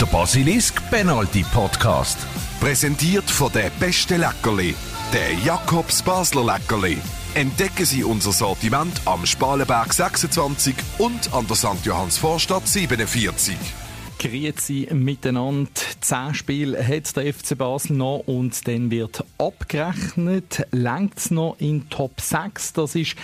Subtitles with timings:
[0.00, 2.18] Der Basilisk Penalty Podcast.
[2.60, 4.74] Präsentiert von der beste Leckerli,
[5.10, 6.98] der Jakobs Basler Leckerli.
[7.32, 11.84] Entdecken Sie unser Sortiment am Spalenberg 26 und an der St.
[11.84, 13.56] Johanns Vorstadt 47.
[14.18, 15.70] Grüezi miteinander.
[16.00, 20.66] Zehn Spiele hat der FC Basel noch und dann wird abgerechnet.
[20.72, 22.74] Längt es noch in Top 6?
[22.74, 23.16] Das ist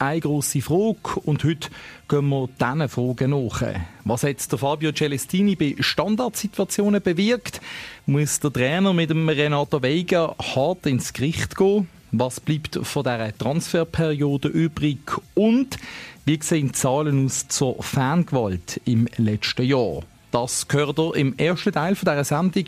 [0.00, 1.68] eine grosse Frage und heute
[2.08, 3.62] gehen wir diesen Fragen nach.
[4.04, 7.60] Was hat der Fabio Celestini bei Standardsituationen bewirkt?
[8.06, 11.88] Muss der Trainer mit dem Renato Veiga hart ins Gericht gehen?
[12.12, 14.98] Was bleibt von dieser Transferperiode übrig?
[15.34, 15.76] Und
[16.24, 20.00] wie sehen die Zahlen aus zur Fangewalt im letzten Jahr?
[20.30, 22.64] Das gehört im ersten Teil dieser Sendung.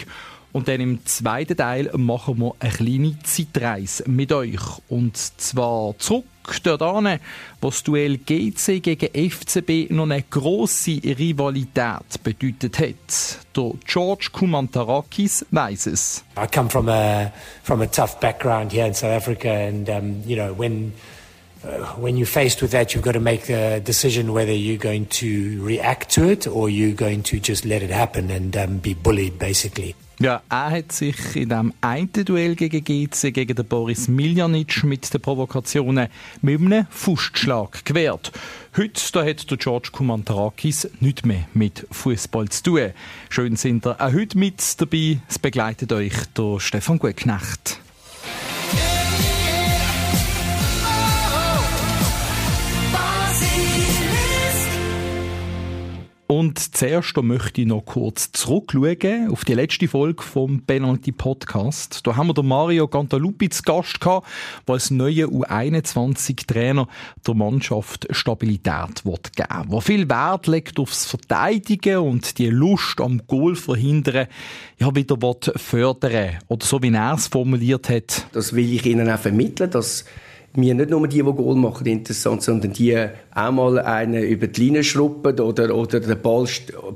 [0.52, 4.60] Und dann im zweiten Teil machen wir eine kleine Zeitreise mit euch.
[4.88, 6.24] Und zwar zurück
[6.62, 7.18] dort an,
[7.60, 13.38] wo das Duell GC gegen FCB noch eine grosse Rivalität bedeutet hat.
[13.56, 16.24] Der George Kumantarakis weiss es.
[16.36, 20.36] I come from a, from a tough background here in South Africa and, um, you
[20.36, 20.92] know, when
[21.96, 25.62] when you're faced with that, you've got to make a decision whether you're going to
[25.62, 29.38] react to it or you're going to just let it happen and um, be bullied,
[29.38, 29.94] basically.
[30.22, 35.12] Ja, er hat sich in dem einen Duell gegen GC, gegen den Boris Miljanic mit
[35.12, 36.06] den Provokationen
[36.42, 38.30] mit einem Fußschlag gewehrt.
[38.76, 42.92] Heute da hat der George Kumantarakis nichts mehr mit Fußball zu tun.
[43.30, 45.18] Schön sind ihr auch heute mit dabei.
[45.28, 47.81] Es begleitet euch der Stefan Gutknecht.
[56.32, 62.06] Und zuerst möchte ich noch kurz zurückschauen auf die letzte Folge vom Penalty Podcast.
[62.06, 64.26] Da haben wir den Mario Gantalupi zu Gast gehabt,
[64.66, 66.88] der als neuer U21-Trainer
[67.26, 73.54] der Mannschaft Stabilität geben Der viel Wert legt aufs Verteidigen und die Lust am Goal
[73.54, 74.26] verhindern,
[74.78, 75.18] ja, wieder
[75.56, 76.38] fördern.
[76.48, 78.26] Oder so wie er es formuliert hat.
[78.32, 80.06] Das will ich Ihnen auch vermitteln, dass
[80.54, 82.96] mir nicht nur die, die Goal machen, interessant, sondern die
[83.34, 86.46] auch mal einen über die Linie schruppen oder, oder den Ball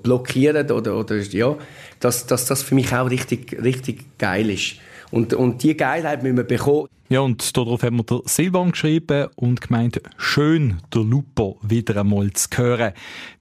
[0.03, 1.56] blockieren oder, oder ja,
[2.00, 4.77] dass, dass das für mich auch richtig, richtig geil ist.
[5.11, 6.89] Und, und die Geilheit müssen wir bekommen.
[7.09, 12.33] Ja, und darauf haben wir der Silvan geschrieben und gemeint, schön, der Lupo wieder einmal
[12.33, 12.94] zu hören.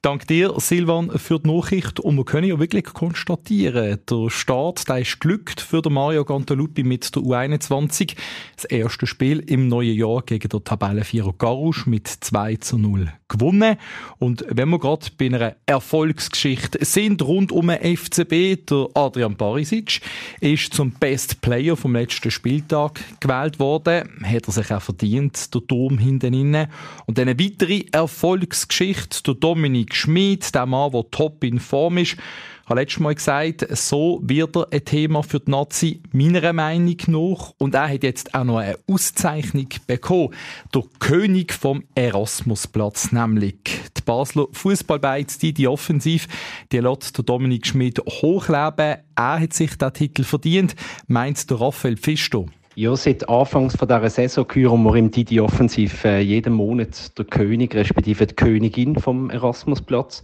[0.04, 2.00] Dank dir, Silvan, für die Nachricht.
[2.00, 6.84] Und wir können ja wirklich konstatieren, der Start, der ist glückt für den Mario Gantalupi
[6.84, 8.16] mit der U21.
[8.56, 13.78] Das erste Spiel im neuen Jahr gegen den Tabellenvierer Garusch mit 2 zu 0 gewonnen.
[14.20, 20.02] Und wenn wir gerade bei einer Erfolgsgeschichte sind rund um den FCB, der Adrian Barisic
[20.40, 24.10] ist zum Best Player vom letzten Spieltag gewählt gewählt worden.
[24.24, 26.70] Hat er sich auch verdient, der Turm hinten inne.
[27.06, 32.18] Und eine weitere Erfolgsgeschichte, der Dominik Schmid, der Mann, der top in Form ist,
[32.66, 37.54] habe letztes Mal gesagt, so wird er ein Thema für die Nazi meiner Meinung nach.
[37.60, 40.34] Und er hat jetzt auch noch eine Auszeichnung bekommen.
[40.74, 43.58] Der König vom Erasmusplatz, nämlich
[43.96, 46.28] die Basler Fußballbeiz, die, die Offensiv,
[46.72, 48.98] die lässt der Dominik Schmid hochleben.
[49.16, 50.76] Er hat sich den Titel verdient,
[51.08, 52.48] meint der Raphael Pfisto.
[52.78, 57.24] Ja, seit Anfangs von dieser Saison küren wir im Didi Offensiv äh, jeden Monat der
[57.24, 60.24] König, respektive die Königin vom Erasmusplatz.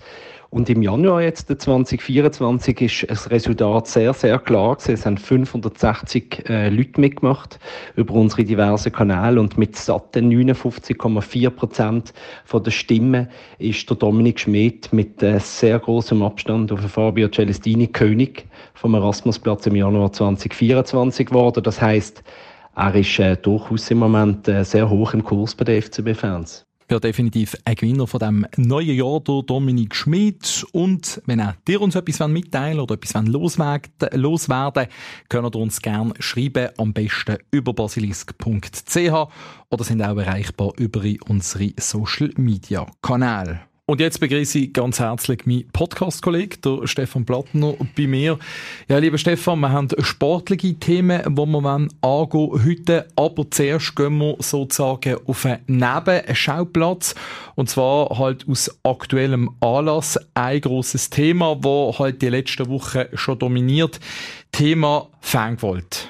[0.54, 4.76] Und im Januar jetzt 2024 ist das Resultat sehr, sehr klar.
[4.86, 7.58] Es haben 560 äh, Leute mitgemacht
[7.96, 12.14] über unsere diversen Kanäle und mit satten 59,4 Prozent
[12.54, 13.30] der Stimmen
[13.60, 19.68] ist der Dominik Schmidt mit äh, sehr großem Abstand auf Fabio Celestini König vom Erasmusplatz
[19.68, 21.64] im Januar 2024 geworden.
[21.64, 22.24] Das heißt,
[22.76, 27.00] er ist äh, durchaus im Moment äh, sehr hoch im Kurs bei den FCB-Fans ja
[27.00, 30.66] definitiv ein Gewinner von dem neuen Jahr, der Dominik Schmidt.
[30.74, 34.88] Und wenn auch dir uns etwas mitteilen oder etwas loswerden, loswerden
[35.30, 38.98] könnt ihr uns gerne schreiben, am besten über basilisk.ch
[39.70, 43.71] oder sind auch erreichbar über unsere Social Media Kanäle.
[43.88, 48.40] Und jetzt begrüße ich ganz herzlich meinen Podcast-Kollegen, der Stefan Plattner, bei mir.
[48.88, 53.08] Ja, lieber Stefan, wir haben sportliche Themen, die wir angehen heute.
[53.18, 57.16] Aber zuerst gehen wir sozusagen auf einen Nebenschauplatz.
[57.56, 60.18] Und zwar halt aus aktuellem Anlass.
[60.36, 64.00] Ein grosses Thema, das halt die letzten Wochen schon dominiert.
[64.54, 66.08] Thema Fangewalt.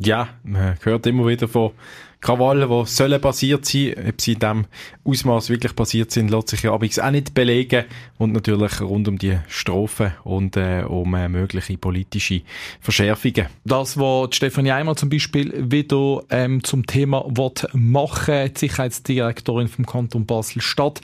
[0.00, 1.72] Ja, man hört immer wieder von
[2.22, 4.64] Krawalle, die sollen passiert sein, ob sie in diesem
[5.04, 6.80] Ausmaß wirklich passiert sind, lässt sich ja auch
[7.10, 7.84] nicht belegen
[8.16, 12.42] und natürlich rund um die Strophen und äh, um äh, mögliche politische
[12.80, 13.46] Verschärfungen.
[13.64, 19.84] Das, was Stefanie Eimer zum Beispiel wieder ähm, zum Thema wird machen, die Sicherheitsdirektorin vom
[19.84, 21.00] Kanton Basel-Stadt.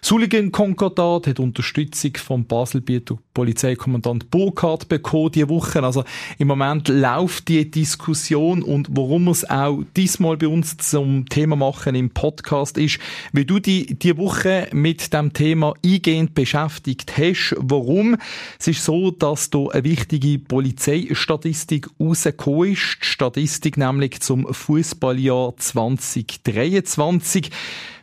[0.00, 5.82] Suligen Konkordat hat Unterstützung vom Baselbieter Polizeikommandant Burkhardt bekommen diese Woche.
[5.82, 6.04] Also
[6.38, 11.94] im Moment läuft die Diskussion und warum es auch diesmal bei uns zum Thema machen
[11.94, 12.98] im Podcast ist,
[13.32, 17.54] wie du die die Woche mit dem Thema eingehend beschäftigt hast.
[17.58, 18.16] Warum?
[18.58, 22.98] Es ist so, dass da eine wichtige Polizeistatistik rausgekommen ist.
[23.00, 27.50] Die Statistik nämlich zum Fußballjahr 2023.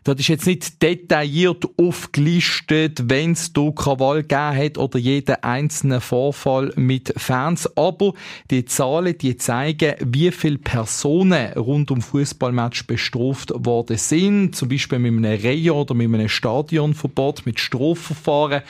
[0.07, 6.00] Das ist jetzt nicht detailliert aufgelistet, wenn es hier Krawall gegeben hat oder jeden einzelnen
[6.00, 7.69] Vorfall mit Fans.
[7.75, 8.13] Aber
[8.50, 14.56] die Zahlen, die zeigen, wie viele Personen rund um Fußballmatch bestraft worden sind.
[14.56, 18.62] Zum Beispiel mit einem Reihe oder mit einem Stadionverbot, mit Strafverfahren.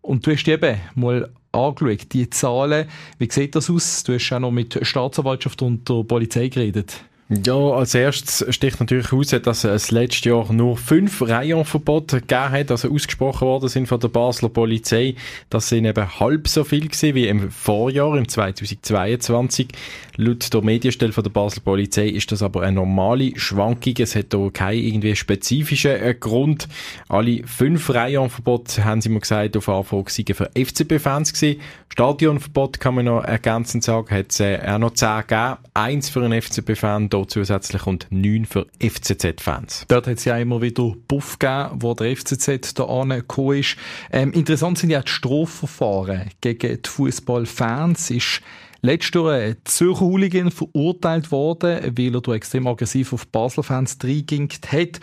[0.00, 2.88] Und du hast eben mal angeschaut, die Zahlen.
[3.18, 4.02] Wie sieht das aus?
[4.02, 7.04] Du hast auch noch mit Staatsanwaltschaft und der Polizei geredet.
[7.28, 12.70] Ja, als erstes sticht natürlich heraus, dass es letztes Jahr nur fünf Rayonverbote gegeben hat,
[12.70, 15.14] also ausgesprochen worden sind von der Basler Polizei.
[15.48, 19.68] Das sind eben halb so viel gewesen wie im Vorjahr, im 2022.
[20.16, 23.94] Laut der Medienstelle von der Basler Polizei ist das aber eine normale Schwankung.
[23.98, 26.68] Es hat hier keinen irgendwie spezifischen äh, Grund.
[27.08, 31.60] Alle fünf Rayonverbote, haben sie mir gesagt, auf Anfrage für FCB-Fans gewesen.
[31.88, 35.56] Stadionverbot kann man noch ergänzend sagen, hat es äh, auch noch zehn gegeben.
[35.74, 39.86] Eins für einen FCB-Fan, hier zusätzlich und neun für FCZ-Fans.
[39.88, 43.76] Dort hat es ja immer wieder Buff gegeben, wo der FCZ da angekommen ist.
[44.10, 48.10] Ähm, interessant sind ja die Strafverfahren gegen die Fußballfans.
[48.10, 48.42] Ist
[48.82, 55.00] letztes Zürcher Hooligan verurteilt worden, weil er da extrem aggressiv auf Basel-Fans reingingt hat.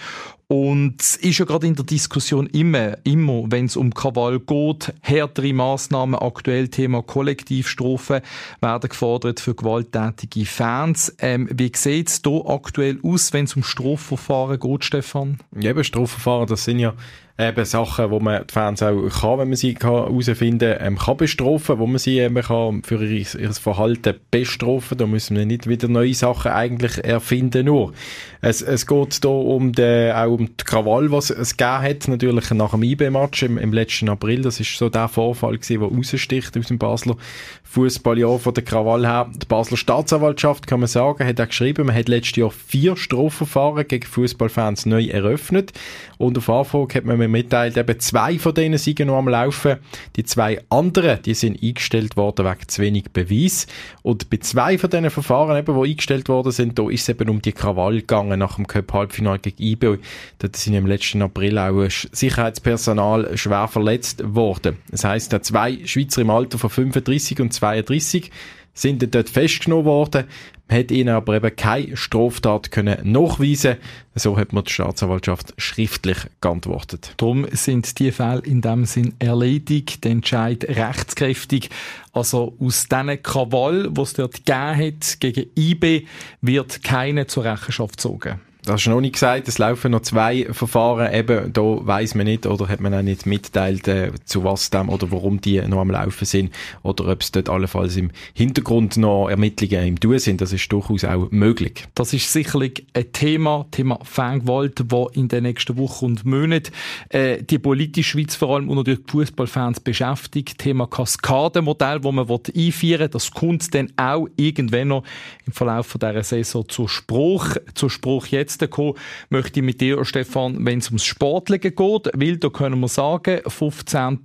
[0.51, 4.95] Und es ist ja gerade in der Diskussion immer, immer, wenn es um Krawall geht,
[5.01, 8.21] härtere Massnahmen, aktuell Thema Kollektivstrophen
[8.59, 11.15] werden gefordert für gewalttätige Fans.
[11.19, 15.37] Ähm, wie sieht es hier aktuell aus, wenn es um Strafverfahren geht, Stefan?
[15.55, 16.95] Ja, eben Strafverfahren, das sind ja
[17.39, 21.17] eben Sachen, wo man die Fans auch kann, wenn man sie herausfinden kann, ähm, kann
[21.17, 24.97] bestrafen, wo man sie eben kann für ihr, ihr Verhalten bestrafen.
[24.97, 27.93] Da müssen wir nicht wieder neue Sachen eigentlich erfinden nur.
[28.41, 32.51] Es, es geht hier um den, auch um die Krawall, was es gegeben hat, natürlich
[32.51, 34.41] nach dem IB-Match im, im letzten April.
[34.41, 37.15] Das ist so der Vorfall gewesen, der raussticht aus dem Basler
[37.63, 39.29] Fußballjahr von der Krawall her.
[39.33, 43.87] Die Basler Staatsanwaltschaft, kann man sagen, hat auch geschrieben, man hat letztes Jahr vier Strafverfahren
[43.87, 45.71] gegen Fußballfans neu eröffnet.
[46.17, 49.77] Und auf Anfrage hat man mir mitteilt, eben zwei von denen sind noch am Laufen.
[50.15, 53.67] Die zwei anderen, die sind eingestellt worden wegen zu wenig Beweis.
[54.01, 57.29] Und bei zwei von diesen Verfahren, eben, die eingestellt worden sind, da ist es eben
[57.29, 59.99] um die Krawall gegangen nach dem Cup-Halbfinale gegen IB.
[60.39, 64.77] Da sind im letzten April auch Sicherheitspersonal schwer verletzt worden.
[64.89, 68.31] Das heisst, zwei Schweizer im Alter von 35 und 32
[68.73, 70.25] sind dort festgenommen worden.
[70.69, 73.77] Hat ihnen aber eben keine Straftat können nachweisen.
[74.13, 77.13] So hat man die Staatsanwaltschaft schriftlich geantwortet.
[77.17, 81.69] Darum sind die Fälle in dem Sinn erledigt, der Entscheid rechtskräftig.
[82.13, 86.05] Also aus diesen Krawall, die es dort gegeben hat gegen IB,
[86.41, 88.39] wird keine zur Rechenschaft gezogen.
[88.69, 92.45] Das ist noch nicht gesagt, es laufen noch zwei Verfahren, eben, da weiß man nicht,
[92.45, 95.89] oder hat man auch nicht mitteilt, äh, zu was dem oder warum die noch am
[95.89, 100.53] Laufen sind, oder ob es dort allenfalls im Hintergrund noch Ermittlungen im Tun sind, das
[100.53, 101.87] ist durchaus auch möglich.
[101.95, 106.71] Das ist sicherlich ein Thema, Thema Fangewalt, wo in den nächsten Wochen und Monaten
[107.09, 110.59] äh, die politische Schweiz vor allem und natürlich Fußballfans beschäftigt.
[110.59, 112.99] Thema Kaskadenmodell, wo man einführen.
[112.99, 115.03] Will, das kommt dann auch irgendwann noch
[115.47, 118.93] im Verlauf dieser Saison zur Spruch, zur Spruch jetzt jetzt kommen,
[119.29, 123.41] möchte ich mit dir, Stefan, wenn es ums Sportliche geht, weil da können wir sagen,
[123.45, 124.19] 15.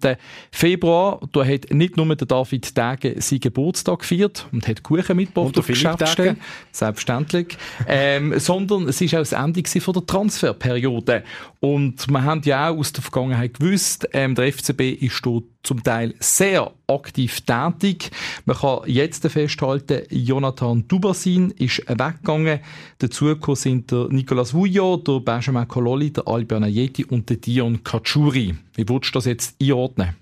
[0.51, 5.59] Februar, da hat nicht nur der David Dage seinen Geburtstag gefeiert und hat Kuchen mitgebracht
[5.59, 6.37] auf Geschäftsstelle,
[6.73, 7.57] selbstverständlich,
[7.89, 11.25] ähm, sondern es ist auch das Ende von der Transferperiode.
[11.61, 15.83] Und wir haben ja auch aus der Vergangenheit gewusst, ähm, der FCB ist dort zum
[15.83, 18.11] Teil sehr aktiv tätig.
[18.45, 22.61] Man kann jetzt festhalten, Jonathan Dubasin ist weggegangen.
[22.99, 28.55] Dazu sind der Nicolas Vujo, der Benjamin Cololi, der Albion Ayeti und der Dion Kachuri.
[28.75, 30.15] Wie würdest du das jetzt einordnen?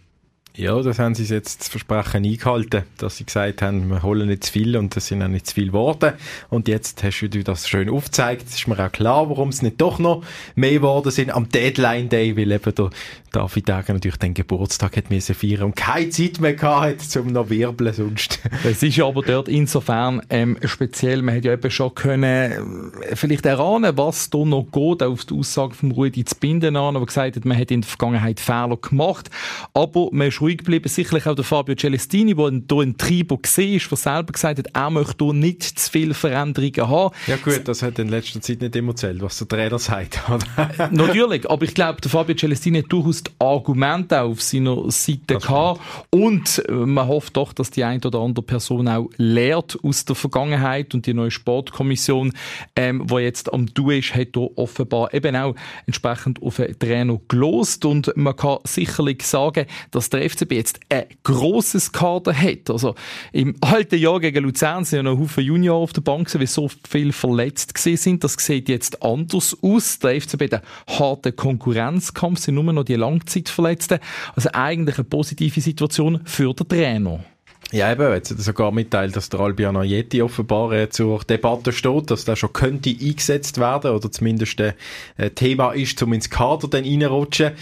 [0.55, 4.45] Ja, das haben sie jetzt das Versprechen eingehalten, dass sie gesagt haben, wir holen nicht
[4.45, 6.15] zu viel und das sind auch nicht zu viele Worte.
[6.51, 8.45] Und jetzt hast du das schön aufgezeigt.
[8.47, 10.23] Es ist mir auch klar, warum es nicht doch noch
[10.55, 12.91] mehr geworden sind am Deadline Day, weil eben der
[13.33, 17.49] David Degen natürlich den Geburtstag hat müssen feiern und keine Zeit mehr gehabt um noch
[17.49, 18.41] wirbeln sonst.
[18.65, 23.47] Es ist aber dort insofern ähm, speziell, man hätte ja eben schon können äh, vielleicht
[23.47, 27.37] erahnen, was da noch geht, auf die Aussage von Rudi zu binden an, der gesagt
[27.37, 29.31] hat, man hat in der Vergangenheit Fehler gemacht,
[29.73, 33.77] aber man ist ruhig geblieben, sicherlich auch der Fabio Celestini, der hier ein Treiber gesehen
[33.77, 37.15] ist, der selber gesagt hat, er möchte hier nicht zu viele Veränderungen haben.
[37.27, 40.21] Ja gut, das hat in letzter Zeit nicht immer zählt, was der Trainer sagt.
[40.91, 46.63] Natürlich, aber ich glaube, der Fabio Celestini hat durchaus Argumente auf seiner Seite gehabt und
[46.69, 50.95] äh, man hofft doch, dass die eine oder andere Person auch lehrt aus der Vergangenheit
[50.95, 52.33] und die neue Sportkommission,
[52.77, 55.55] ähm, wo jetzt am Du ist, hat hier offenbar eben auch
[55.87, 61.05] entsprechend auf den Trainer gelost und man kann sicherlich sagen, dass der FCB jetzt ein
[61.23, 62.71] grosses Kader hat.
[62.71, 62.95] Also
[63.33, 66.69] im alten Jahr gegen Luzern sind ja noch Haufen Junior auf der Bank, weil so
[66.89, 68.25] viel verletzt gesehen sind.
[68.25, 69.99] Das sieht jetzt anders aus.
[69.99, 70.63] Der FCB hat einen
[70.99, 73.99] harten Konkurrenzkampf, sind nur noch die Langzeitverletzten.
[74.35, 77.25] Also eigentlich eine positive Situation für den Trainer.
[77.71, 81.73] Ja, eben, jetzt hat er sogar mitteilt, dass der Albion Ayeti offenbar äh, zur Debatte
[81.73, 84.75] steht, dass der schon könnte eingesetzt werden oder zumindest ein
[85.17, 87.53] äh, Thema ist, um ins Kader dann reinrutschen.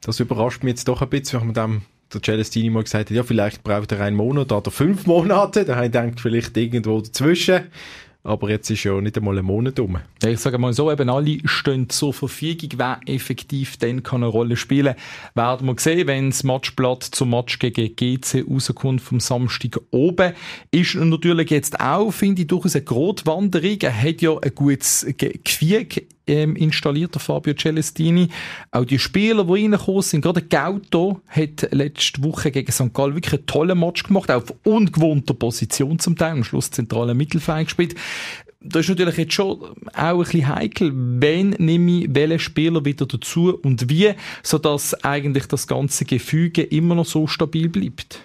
[0.00, 3.16] Das überrascht mich jetzt doch ein bisschen, wenn man dem der Celestini mal gesagt hat,
[3.16, 5.64] ja, vielleicht braucht er einen Monat oder fünf Monate.
[5.64, 7.68] Da habe ich gedacht, vielleicht irgendwo dazwischen.
[8.22, 9.98] Aber jetzt ist ja nicht einmal ein Monat um.
[10.22, 12.68] Ich sage mal so, eben alle stehen zur Verfügung.
[12.76, 14.94] Wer effektiv dann eine Rolle spielen
[15.34, 20.34] kann, werden wir sehen, wenn das Matchblatt zum Match gegen GC rauskommt vom Samstag oben.
[20.70, 23.78] Ist natürlich jetzt auch, finde ich, durchaus eine Grotwanderung.
[23.80, 28.28] Er hat ja ein gutes Gefüge ähm, installiert, der Fabio Celestini.
[28.70, 32.94] Auch die Spieler, die reingekommen sind, gerade Gauto hat letzte Woche gegen St.
[32.94, 37.66] Gallen wirklich einen tollen Match gemacht, auf ungewohnter Position zum Teil, am Schluss zentralen Mittelfeld
[37.66, 37.94] gespielt.
[38.62, 40.92] Das ist natürlich jetzt schon auch ein bisschen heikel.
[40.94, 46.94] Wen nehme ich welchen Spieler wieder dazu und wie, sodass eigentlich das ganze Gefüge immer
[46.94, 48.20] noch so stabil bleibt?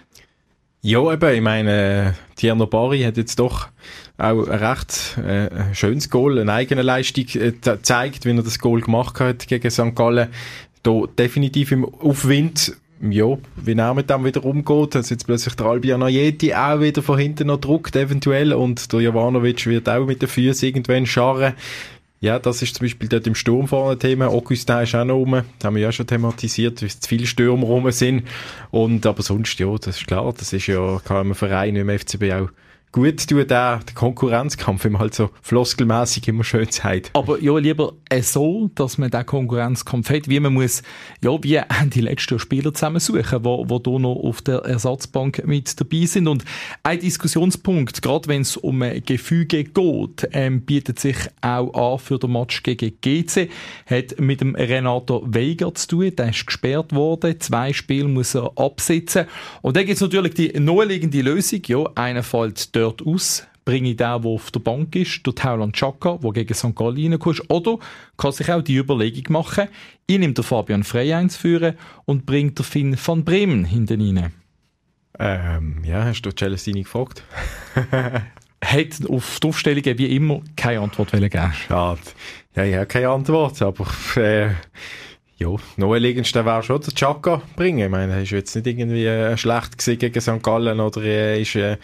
[0.88, 3.70] Ja, eben, ich meine, Tierno Bari hat jetzt doch
[4.20, 8.82] auch ein recht äh, schönes Goal, eine eigene Leistung äh, gezeigt, wie er das Goal
[8.82, 9.96] gemacht hat gegen St.
[9.96, 10.28] Gallen.
[10.84, 15.66] Da definitiv im Aufwind, ja, wie er mit dem wieder umgeht, dass jetzt plötzlich der
[15.66, 20.22] Albion Ajeti auch wieder von hinten noch druckt, eventuell, und der Jovanovic wird auch mit
[20.22, 21.56] den Füßen irgendwann scharren.
[22.26, 24.30] Ja, das ist zum Beispiel dort im Sturm vorne Thema.
[24.30, 25.44] Augustin ist auch noch rum.
[25.60, 28.24] Das haben wir ja schon thematisiert, wie zu viele Stürmer rum sind.
[28.72, 32.32] Und, aber sonst, ja, das ist klar, das ist ja, kann man Verein im FCB
[32.32, 32.50] auch
[32.96, 37.10] gut tut der, Konkurrenzkampf, wie man halt so floskelmässig immer schön sagt.
[37.12, 40.82] Aber ja, lieber so, dass man den Konkurrenzkampf hat, wie man muss,
[41.22, 46.06] ja, wie die letzten Spieler zusammensuchen, wo, wo da noch auf der Ersatzbank mit dabei
[46.06, 46.30] sind.
[46.30, 46.46] Und
[46.84, 52.32] ein Diskussionspunkt, gerade wenn es um Gefüge geht, ähm, bietet sich auch an für den
[52.32, 53.50] Match gegen GC,
[53.88, 58.58] hat mit dem Renato Weiger zu tun, der ist gesperrt worden, zwei Spiele muss er
[58.58, 59.26] absitzen.
[59.62, 63.90] Und dann gibt es natürlich die naheliegende Lösung, ja, einer fällt dort dort aus, bringe
[63.90, 66.76] ich den, der auf der Bank ist, durch Tauland Chaka, der gegen St.
[66.76, 67.80] Gallen reinkommt, oder
[68.18, 69.68] kann sich auch die Überlegung machen,
[70.08, 71.76] ich nehme den Fabian Frey einzuführen
[72.06, 74.34] und bringt den Finn van Bremen hinten rein.
[75.18, 77.24] Ähm, ja, hast du Celestini gefragt?
[78.64, 82.02] hat auf die Aufstellungen wie immer keine Antwort geben Schade.
[82.56, 83.86] Ja, ich habe keine Antwort, aber
[84.18, 84.52] äh,
[85.38, 87.86] ja, naheliegendste wäre schon der Chaka bringen.
[87.86, 90.42] Ich meine, er ist jetzt nicht irgendwie äh, schlecht gegen St.
[90.42, 91.78] Gallen oder er ist äh,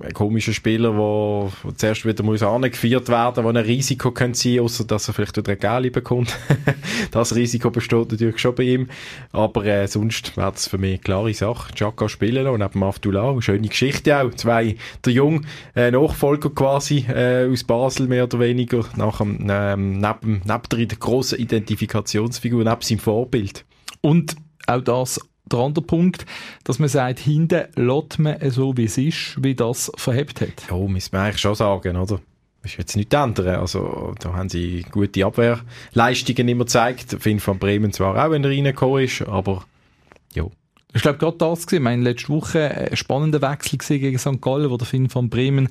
[0.00, 4.84] ein komischer Spieler, der zuerst wieder muss angeführt werden, wo ein Risiko könnte sein, außer
[4.84, 6.36] dass er vielleicht ein Geli bekommt.
[7.10, 8.88] das Risiko besteht natürlich schon bei ihm.
[9.32, 11.72] Aber äh, sonst wäre das für mich eine klare Sache.
[11.74, 13.40] Chaka spielen und neben Abdullah.
[13.40, 14.32] Schöne Geschichte auch.
[14.34, 15.46] Zwei, der Jung,
[15.76, 20.98] äh, Nachfolger quasi äh, aus Basel mehr oder weniger, nach dem, ähm, neben, neben der
[20.98, 23.64] grossen Identifikationsfigur, neben seinem Vorbild.
[24.00, 25.20] Und auch das
[25.52, 26.26] der andere Punkt,
[26.64, 30.68] dass man sagt, hinten lässt man so, wie es ist, wie das verhebt hat.
[30.70, 32.20] Ja, muss man eigentlich schon sagen, oder?
[32.64, 33.56] Ist jetzt nicht ändern.
[33.60, 37.16] Also, da haben sie gute Abwehrleistungen immer gezeigt.
[37.18, 39.64] Finn von Bremen zwar auch, wenn er reingekommen ist, aber.
[40.94, 41.66] Ich glaube, gerade das.
[41.72, 44.42] Ich meine, letzte Woche ein spannender Wechsel gegen St.
[44.42, 45.68] Gallen, wo der Finn von Bremen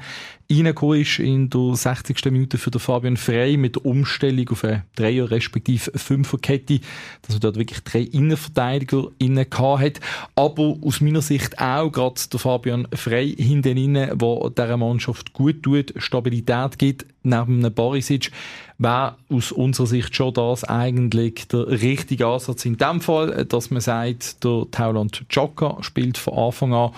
[0.52, 2.26] reingekommen ist in der 60.
[2.26, 6.80] Minute für den Fabian Frey mit der Umstellung auf eine Dreier- respektive Fünferkette,
[7.22, 10.00] dass er dort wirklich drei Innenverteidiger innen hat.
[10.36, 15.62] Aber aus meiner Sicht auch gerade der Fabian Frey hinten innen, der dieser Mannschaft gut
[15.62, 18.32] tut, Stabilität gibt, neben einem Barisic,
[18.82, 23.82] wäre aus unserer Sicht schon das eigentlich der richtige Ansatz in dem Fall, dass man
[23.82, 26.92] sagt, der Tauland Chaka spielt von Anfang an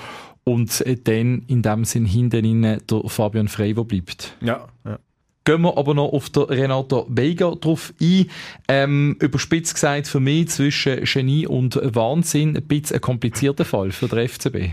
[0.46, 4.36] und dann in dem Sinn hinten der Fabian Frey, bleibt.
[4.42, 5.00] Ja, ja.
[5.46, 8.30] Gehen wir aber noch auf der Renata Vega drauf ein.
[8.70, 14.08] Ähm, überspitzt gesagt für mich zwischen Genie und Wahnsinn ein bisschen ein komplizierter Fall für
[14.08, 14.72] den FCB.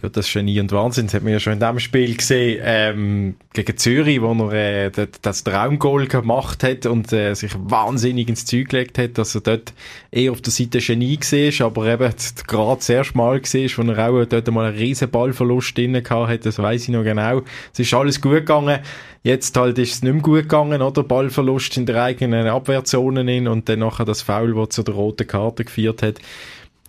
[0.00, 3.36] Ja, das Genie und Wahnsinn, das hat man ja schon in dem Spiel gesehen, ähm,
[3.52, 8.70] gegen Zürich, wo er äh, das Traumgoal gemacht hat und äh, sich wahnsinnig ins Zeug
[8.70, 9.74] gelegt hat, dass er dort
[10.10, 12.14] eher auf der Seite Genie war, aber eben
[12.46, 16.46] gerade das erste Mal war, wo er auch dort mal einen riesen Ballverlust drin hat,
[16.46, 17.42] das weiß ich noch genau.
[17.74, 18.80] Es ist alles gut gegangen.
[19.22, 21.02] Jetzt halt ist es nicht mehr gut gegangen, oder?
[21.02, 25.66] Ballverlust in der eigenen Abwehrzone und dann nachher das Foul, das zu der roten Karte
[25.66, 26.18] geführt hat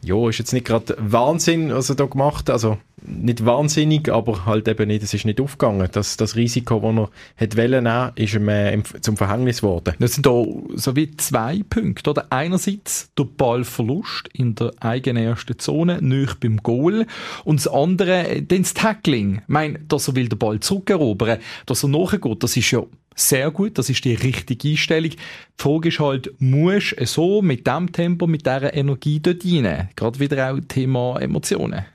[0.03, 2.51] ja, ist jetzt nicht gerade Wahnsinn, was er da gemacht hat.
[2.51, 5.87] Also nicht wahnsinnig, aber halt eben nicht, es ist nicht aufgegangen.
[5.91, 9.95] Das, das Risiko, das er hat wollen nehmen, ist ihm äh, zum Verhängnis geworden.
[9.99, 10.43] Das sind da
[10.75, 12.11] so wie zwei Punkte.
[12.11, 12.27] Oder?
[12.29, 17.05] Einerseits der Ballverlust in der eigenen ersten Zone, nicht beim Goal.
[17.43, 19.41] Und das andere, äh, dann das Tackling.
[19.43, 22.83] Ich meine, dass er will den Ball zurückerobern, dass er nachgeht, das ist ja
[23.15, 25.11] sehr gut, das ist die richtige Einstellung.
[25.11, 25.17] Die
[25.57, 29.89] Frage ist halt, muss so mit dem Tempo, mit dieser Energie dort rein?
[29.95, 31.85] Gerade wieder auch Thema Emotionen.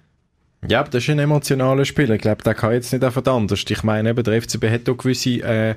[0.67, 2.17] Ja, das ist ein emotionaler Spieler.
[2.17, 3.65] Ich glaube, der kann jetzt nicht einfach anders.
[3.69, 5.75] Ich meine, eben, der FCB hat auch gewisse äh,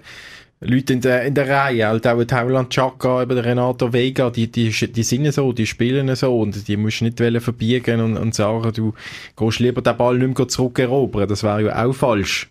[0.60, 4.52] Leute in der, in der Reihe, halt auch Tauland Chaka, eben der Renato Vega, die,
[4.52, 8.36] die, die sind so, die spielen so und die musst du nicht verbiegen und, und
[8.36, 8.94] sagen, du
[9.36, 11.28] gehst lieber den Ball nicht mehr zurückerobern.
[11.28, 12.51] Das wäre ja auch falsch.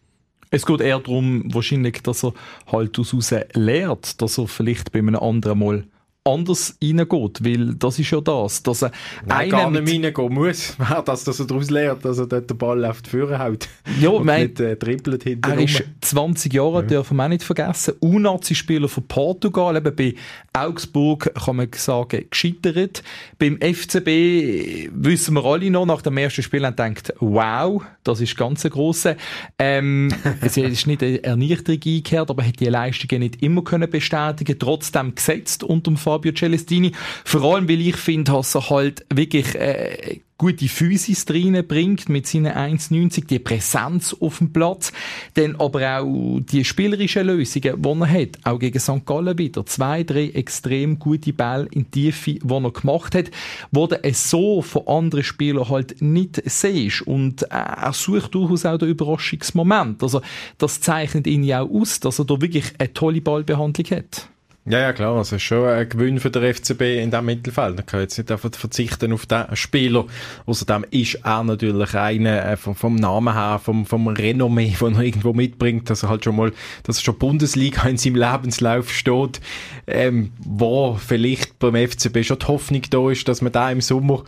[0.51, 2.35] Es geht eher darum, wahrscheinlich, dass er
[2.67, 3.15] halt aus
[3.55, 5.85] lernt, dass er vielleicht bei einem anderen Mal
[6.33, 8.93] anders reingeht, weil das ist ja das, dass er
[9.27, 12.85] Nein, gar nicht reingehen muss, dass, dass er daraus lernt, dass er dort den Ball
[12.85, 13.69] auf die Führer hält
[14.01, 16.83] ja, und mein, nicht äh, trippelt hinten Er ist 20 Jahre, ja.
[16.83, 20.15] dürfen wir auch nicht vergessen, U-Nazi-Spieler von Portugal, eben bei
[20.53, 23.03] Augsburg kann man sagen, gescheitert.
[23.39, 28.37] Beim FCB wissen wir alle noch, nach dem ersten Spiel haben gedacht, wow, das ist
[28.37, 29.17] ganz ein grosser.
[29.59, 34.59] Ähm, es ist nicht eine Ernüchterung eingekehrt, aber hat die Leistungen nicht immer können bestätigen,
[34.59, 36.93] trotzdem gesetzt unter dem Fabio Celestini.
[37.25, 42.55] Vor allem, weil ich finde, dass er halt wirklich äh, gute Physis bringt mit seinen
[42.55, 44.91] 1,90, die Präsenz auf dem Platz,
[45.35, 49.05] dann aber auch die spielerischen Lösungen, die er hat, auch gegen St.
[49.05, 53.31] Gallen wieder, zwei, drei extrem gute Bälle in die Tiefe, die er gemacht hat,
[53.71, 58.79] du es so von anderen Spielern halt nicht siehst und äh, er sucht durchaus auch
[58.79, 60.23] den Überraschungsmoment, also
[60.57, 64.31] das zeichnet ihn ja auch aus, dass er da wirklich eine tolle Ballbehandlung hat.
[64.71, 65.17] Ja, ja, klar.
[65.17, 67.75] Also, schon ein Gewinn für den FCB in diesem Mittelfeld.
[67.75, 70.07] Man kann jetzt nicht einfach verzichten auf diesen Spieler.
[70.47, 75.01] Außerdem ist er natürlich einer äh, vom, vom Namen her, vom, vom Renommee, den er
[75.01, 76.53] irgendwo mitbringt, dass er halt schon mal,
[76.85, 79.41] dass er schon Bundesliga in seinem Lebenslauf steht,
[79.89, 84.23] ähm, wo vielleicht beim FCB schon die Hoffnung da ist, dass man da im Sommer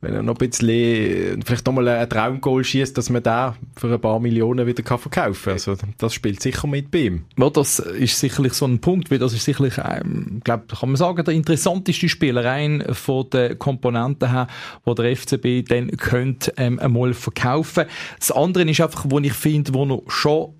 [0.00, 4.00] wenn er noch ein bisschen, vielleicht nochmal ein Traumgoal schießt, dass man da für ein
[4.00, 5.52] paar Millionen wieder kann verkaufen kann.
[5.54, 7.24] Also, das spielt sicher mit bei ihm.
[7.36, 10.96] Ja, das ist sicherlich so ein Punkt, weil das ist sicherlich, ähm, glaub, kann man
[10.96, 14.46] sagen, der interessanteste Spieler rein von den Komponenten her,
[14.84, 17.86] wo der FCB dann könnte, ähm, einmal verkaufen.
[18.20, 20.54] Das andere ist einfach, wo ich finde, wo er schon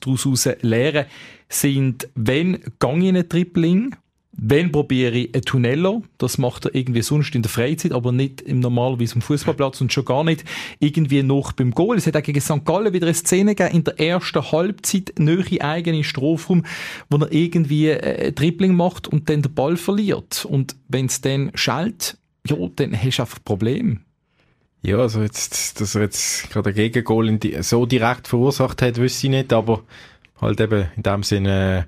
[0.00, 1.06] daraus lernen
[1.50, 3.94] sind, wenn gang in ein Tripling,
[4.40, 8.40] wenn probiere ich ein Tunneller, das macht er irgendwie sonst in der Freizeit, aber nicht
[8.40, 10.44] im normalerweise am Fußballplatz und schon gar nicht
[10.78, 11.96] irgendwie noch beim Goal.
[11.96, 12.64] Es hat auch gegen St.
[12.64, 16.64] Gallen wieder eine Szene gegeben in der ersten Halbzeit, nöch eigene Strafraum,
[17.10, 20.44] wo er irgendwie äh, ein Dribbling macht und dann den Ball verliert.
[20.44, 24.00] Und wenn es dann schallt, ja, dann hast du einfach ein Problem.
[24.82, 29.30] Ja, also jetzt, dass er jetzt gerade ein Gegengol so direkt verursacht hat, wüsste ich
[29.32, 29.82] nicht, aber
[30.40, 31.86] halt eben in dem Sinne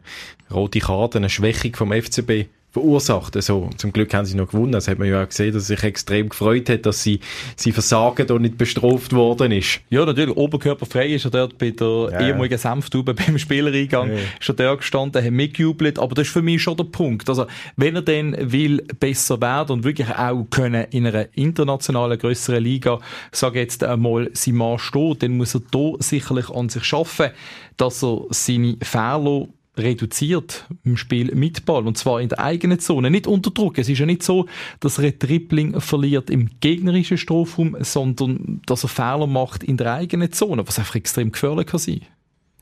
[0.50, 3.34] äh, rote Karte, eine Schwächung vom FCB verursacht.
[3.36, 4.72] Also, zum Glück haben sie noch gewonnen.
[4.72, 7.20] Das hat man ja auch gesehen, dass er sich extrem gefreut hat, dass sie,
[7.56, 9.80] sie Versagen und nicht bestraft worden ist.
[9.90, 10.36] Ja, natürlich.
[10.36, 12.28] Oberkörperfrei ist er dort bei der ja.
[12.28, 14.10] ehemaligen Senftube beim Spielereingang.
[14.10, 14.18] Ja.
[14.38, 15.98] Ist er dort gestanden, hat mitgejubelt.
[15.98, 17.28] Aber das ist für mich schon der Punkt.
[17.28, 22.62] Also, wenn er dann will besser werden und wirklich auch können in einer internationalen, grösseren
[22.62, 23.00] Liga,
[23.32, 27.30] sage jetzt einmal, sein Mann steht, dann muss er da sicherlich an sich schaffen,
[27.76, 33.10] dass er seine Fehler reduziert im Spiel mit Ball und zwar in der eigenen Zone,
[33.10, 33.78] nicht unter Druck.
[33.78, 34.46] Es ist ja nicht so,
[34.80, 39.94] dass er ein Tripling verliert im gegnerischen Strafraum, sondern dass er Fehler macht in der
[39.94, 42.02] eigenen Zone, was einfach extrem gefährlich kann sein.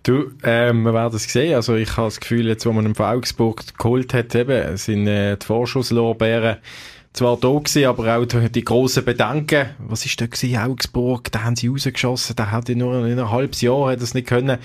[0.03, 1.55] Du, ähm, wir werden es sehen.
[1.55, 5.07] Also ich habe das Gefühl, jetzt, wo man ihn von Augsburg geholt hat, eben, sind
[5.07, 6.59] äh, die Vorschusslorbeeren
[7.13, 9.71] zwar da gewesen, aber auch die, die grossen Bedenken.
[9.79, 10.57] Was ist da gewesen?
[10.57, 14.15] Augsburg, da haben sie rausgeschossen, da hat er nur in einem halben Jahr hat es
[14.15, 14.59] nicht können.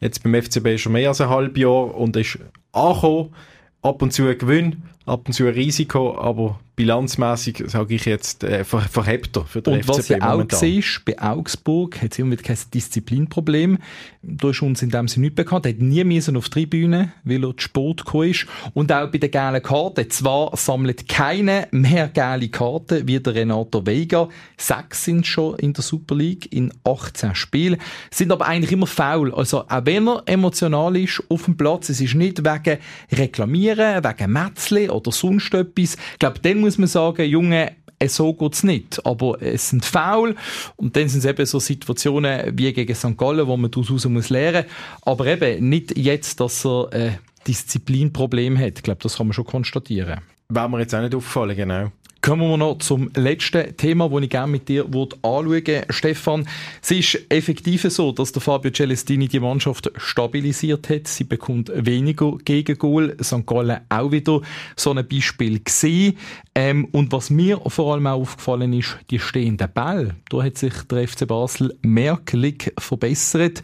[0.00, 2.38] Jetzt beim FCB schon mehr als ein halbes Jahr und ist
[2.72, 3.34] angekommen,
[3.82, 8.44] ab und zu ein Gewinn, ab und zu ein Risiko, aber bilanzmäßig sage ich jetzt
[8.44, 12.20] äh, ver verhebter für den Und FCB was ja auch siehst, bei Augsburg hat es
[12.20, 13.78] immer wieder kein Disziplinproblem.
[14.22, 15.66] Da ist uns in dem Sinne nicht bekannt.
[15.66, 18.46] Er hat nie müssen auf die Tribüne, weil er zu Sport gekommen ist.
[18.74, 20.08] Und auch bei den gelben Karten.
[20.08, 24.28] Zwar sammelt keine mehr gelbe Karten wie der Renato Veiga.
[24.56, 27.78] Sechs sind schon in der Super League in 18 Spielen.
[28.12, 29.34] Sind aber eigentlich immer faul.
[29.34, 32.78] Also auch wenn er emotional ist auf dem Platz, es ist nicht wegen
[33.10, 35.96] Reklamieren, wegen Metzli oder sonst etwas.
[36.12, 39.04] Ich glaube, dann muss man sagen, Junge, äh, so geht's nicht.
[39.06, 40.36] Aber es sind faul
[40.76, 43.16] und dann sind es eben so Situationen wie gegen St.
[43.16, 44.64] Gallen, wo man daraus muss lernen.
[45.02, 48.74] Aber eben nicht jetzt, dass er ein Disziplinproblem hat.
[48.76, 50.20] Ich glaube, das kann man schon konstatieren.
[50.50, 51.92] Wäre mir jetzt auch nicht aufgefallen, genau.
[52.20, 56.48] Kommen wir noch zum letzten Thema, das ich gerne mit dir anschauen würde, Stefan.
[56.82, 61.06] Es ist effektiv so, dass der Fabio Celestini die Mannschaft stabilisiert hat.
[61.06, 63.16] Sie bekommt weniger Gegengol.
[63.22, 63.46] St.
[63.46, 64.42] Gallen auch wieder
[64.74, 66.18] so ein Beispiel gesehen.
[66.56, 70.16] Ähm, und was mir vor allem auch aufgefallen ist, die stehenden Bälle.
[70.28, 73.62] Da hat sich der FC Basel merklich verbessert.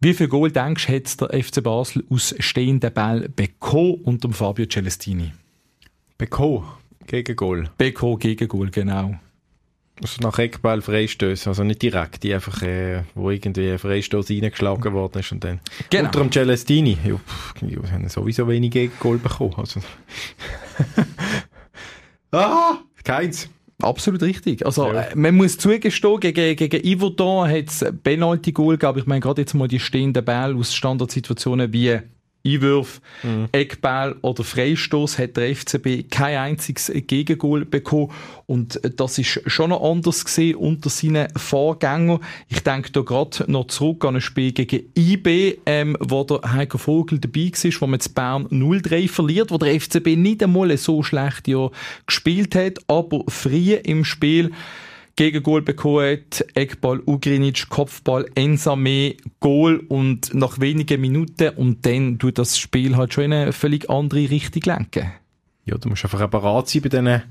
[0.00, 4.66] Wie viel Goal denkst du, hat der FC Basel aus stehenden Bällen bekommen unter Fabio
[4.66, 5.32] Celestini?
[6.18, 6.79] Beko
[7.10, 7.70] gegen Goal.
[7.76, 9.16] Beko gegen Goal, genau.
[10.02, 14.94] Also nach Eckball Freistöße, also nicht direkt, die einfach, äh, wo irgendwie ein Freistoß reingeschlagen
[14.94, 15.60] worden ist und dann.
[15.90, 16.06] Genau.
[16.06, 16.96] Unter dem Celestini.
[17.04, 19.54] Ja, pff, ja, haben sowieso wenig Gegengol bekommen.
[19.58, 19.80] Also.
[22.32, 23.50] ah, keins.
[23.82, 24.64] Absolut richtig.
[24.64, 25.02] Also, Ja.
[25.02, 28.98] äh, man muss zugestehen, gegen, gegen Iverdon hat es Penalty-Goal gegeben.
[29.00, 31.98] Ich meine, gerade jetzt mal die stehenden Bälle aus Standardsituationen wie
[32.46, 33.00] Einwürfe,
[33.52, 38.10] Eckball oder Freistoß hat der FCB kein einziges Gegengol bekommen.
[38.46, 42.20] Und das ist schon noch anders gesehen unter seinen Vorgängern.
[42.48, 46.78] Ich denke da gerade noch zurück an ein Spiel gegen IB, ähm, wo der Heiko
[46.78, 51.02] Vogel dabei war, wo man zu Bern 0-3 verliert, wo der FCB nicht einmal so
[51.02, 51.70] schlecht ja
[52.06, 54.52] gespielt hat, aber früh im Spiel
[55.16, 62.38] Gegengol bekommen hat, Eckball Ugrinic, Kopfball Ensame, Goal und nach wenigen Minuten und dann tut
[62.38, 65.12] das Spiel halt schon in eine völlig andere Richtung lenken.
[65.64, 67.22] Ja, du musst einfach auch bereit sein bei diesen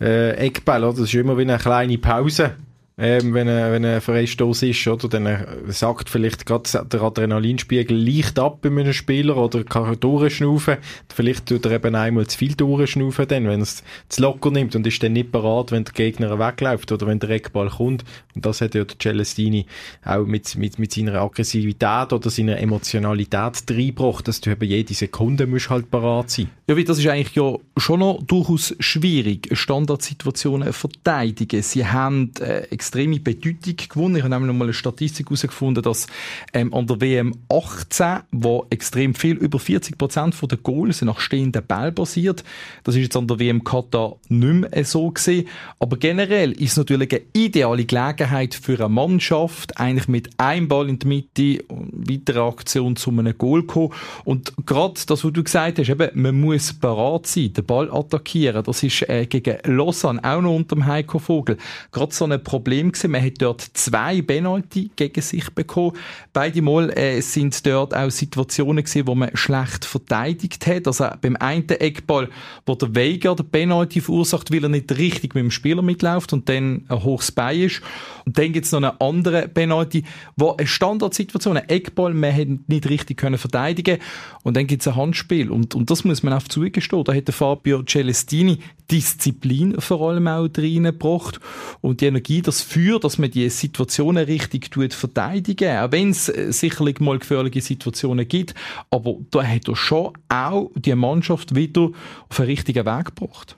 [0.00, 0.98] äh, Eckbällen, oder?
[0.98, 2.56] Das ist immer wie eine kleine Pause.
[3.04, 5.08] Ähm, wenn, ein, wenn ein Freistoß ist, oder?
[5.08, 10.76] Dann sagt vielleicht gerade der Adrenalinspiegel leicht ab bei einem Spieler oder kann er durchschnaufen.
[11.12, 14.76] Vielleicht tut er eben einmal zu viel durchschnaufen, dann, wenn er es zu locker nimmt
[14.76, 18.04] und ist dann nicht bereit, wenn der Gegner wegläuft oder wenn der Eckball kommt.
[18.36, 19.66] Und das hat ja der Celestini
[20.04, 25.48] auch mit, mit, mit seiner Aggressivität oder seiner Emotionalität reingebracht, dass du eben jede Sekunde
[25.48, 26.50] musst halt bereit sein.
[26.68, 31.62] Ja, weil das ist eigentlich ja schon noch durchaus schwierig, Standardsituationen verteidigen.
[31.62, 34.16] Sie haben äh, extreme Bedeutung gewonnen.
[34.16, 36.06] Ich habe nämlich noch mal eine Statistik herausgefunden, dass
[36.52, 41.64] ähm, an der WM 18, wo extrem viel, über 40 Prozent der Goals nach stehenden
[41.66, 42.44] Ball basiert,
[42.84, 45.48] das ist jetzt an der WM Katar nicht mehr so gesehen.
[45.78, 50.90] Aber generell ist es natürlich eine ideale Gelegenheit für eine Mannschaft, eigentlich mit einem Ball
[50.90, 53.94] in der Mitte und weiterer Aktion zu einem Goal kommen.
[54.24, 58.62] Und gerade das, was du gesagt hast, eben, man muss bereit sein, den Ball attackieren.
[58.64, 61.56] Das ist äh, gegen Lausanne auch noch unter dem Heiko Vogel
[61.90, 63.10] gerade so ein Problem gewesen.
[63.10, 65.96] Man hat dort zwei Penalty gegen sich bekommen.
[66.32, 70.86] Beide Mal äh, sind dort auch Situationen gewesen, wo man schlecht verteidigt hat.
[70.86, 72.28] Also beim einen Eckball,
[72.66, 76.48] wo der Weiger den Penalty verursacht, weil er nicht richtig mit dem Spieler mitläuft und
[76.48, 77.82] dann ein hohes Bein ist.
[78.24, 80.04] Und dann gibt's noch einen anderen Penalty,
[80.36, 83.98] wo eine Standardsituation, ein Eckball, man hat nicht richtig können verteidigen
[84.42, 87.04] und dann gibt's ein Handspiel und, und das muss man auch zugestehen.
[87.04, 88.58] Da hat Fabio Celestini
[88.90, 91.40] Disziplin vor allem auch reingebracht
[91.80, 96.28] und die Energie, das Feuer, dass man die Situationen richtig tut verteidigen, auch wenn es
[96.28, 98.54] äh, sicherlich mal gefährliche Situationen gibt,
[98.90, 101.90] aber da hat er schon auch die Mannschaft wieder
[102.28, 103.56] auf einen richtigen Weg gebracht.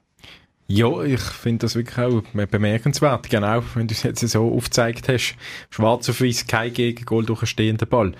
[0.67, 3.29] Ja, ich finde das wirklich auch bemerkenswert.
[3.29, 5.37] Genau, wenn du es jetzt so aufgezeigt hast.
[5.69, 8.13] Schwarz auf weiß, kein Gegengol durch einen stehenden Ball.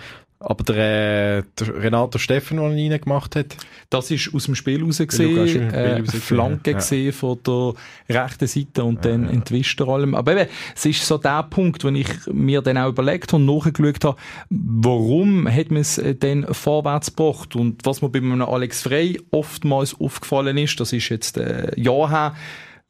[0.47, 3.57] Aber der, äh, der Renato Steffen, den er reingemacht hat,
[3.91, 6.77] Das ist aus dem Spiel raus Ja, gesehen, äh, rausgesehen, Flanke ja.
[6.79, 7.75] gesehen von der
[8.09, 10.15] rechten Seite und dann entwischt er allem.
[10.15, 13.47] Aber eben, es ist so der Punkt, wo ich mir dann auch überlegt habe und
[13.47, 14.17] nachgeschaut habe,
[14.51, 17.57] warum hat man es äh, denn vorwärts gebracht?
[17.57, 22.11] Und was mir bei einem Alex Frey oftmals aufgefallen ist, das ist jetzt äh, Jahr
[22.11, 22.35] her,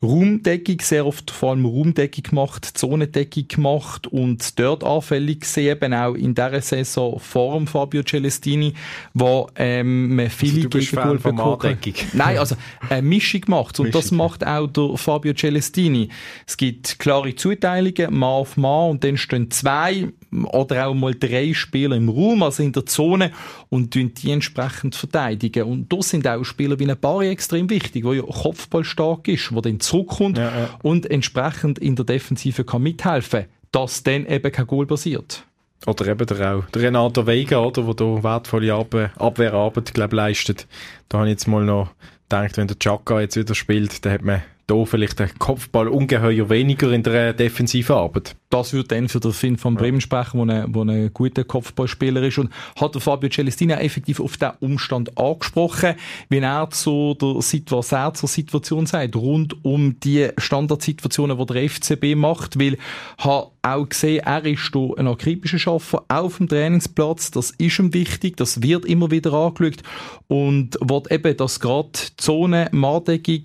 [0.05, 6.15] Raumdeckung, sehr oft vor allem Raumdeckung gemacht, Zonendeckung gemacht und dort anfällig gesehen, eben auch
[6.15, 8.75] in dieser Saison vor dem Fabio Celestini,
[9.13, 11.79] wo ähm, man viele also Gegengol bekommen
[12.13, 12.57] Nein, also
[12.89, 14.03] eine Mischung macht und Mischung.
[14.03, 16.09] das macht auch der Fabio Celestini.
[16.47, 20.09] Es gibt klare Zuteilungen, Mann auf Mann und dann stehen zwei
[20.43, 23.33] oder auch mal drei Spieler im Raum, also in der Zone
[23.69, 25.65] und die entsprechend verteidigen.
[25.65, 29.55] Und da sind auch Spieler wie ein Bari extrem wichtig, wo ja Kopfball stark ist,
[29.55, 30.79] wo dann zurückkommt ja, ja.
[30.83, 35.45] und entsprechend in der Defensive kann mithelfen, dass dann eben kein Goal passiert.
[35.87, 40.67] Oder eben der, auch, der Renato Vega, oder, der da wertvolle Abwehr, Abwehrarbeit glaub, leistet.
[41.09, 41.91] Da habe ich jetzt mal noch
[42.29, 46.49] gedacht, wenn der Chaka jetzt wieder spielt, dann hat man da vielleicht der Kopfball ungeheuer
[46.49, 48.37] weniger in der defensiven Arbeit.
[48.51, 52.39] Das würde dann für den Finn von Bremen sprechen, der ein, ein guter Kopfballspieler ist.
[52.39, 52.51] Und
[52.81, 55.95] hat der Fabio Celestina effektiv auf den Umstand angesprochen,
[56.29, 62.15] wie er zu der Situation, zur Situation sagt, rund um die Standardsituationen, die der FCB
[62.15, 62.79] macht, weil
[63.19, 67.31] hat auch gesehen, er ist hier ein akribischer Schaffer auf dem Trainingsplatz.
[67.31, 69.83] Das ist ihm wichtig, das wird immer wieder angeschaut.
[70.29, 73.45] Und wird eben, dass gerade Zone, Mardeckung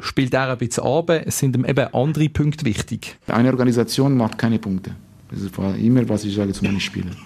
[0.00, 1.10] spielt er ein bisschen ab.
[1.10, 3.16] Es sind eben andere Punkte wichtig.
[3.26, 4.92] Eine Organisation macht keine Punkte.
[5.30, 7.16] Das ist immer, was ich sage zu meinen Spielern.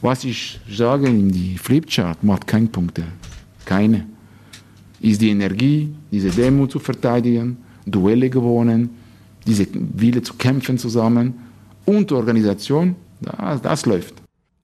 [0.00, 3.04] Was ich sage in die Flipchart macht keine Punkte.
[3.64, 4.06] Keine.
[5.00, 8.90] Ist die Energie, diese Demut zu verteidigen, Duelle gewonnen,
[9.46, 11.34] diese Wille zu kämpfen zusammen
[11.84, 14.19] und Organisation, das, das läuft.